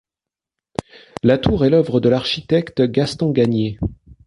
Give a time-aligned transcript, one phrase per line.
[1.21, 3.77] La tour est l'œuvre de l'architecte Gaston Gagnier.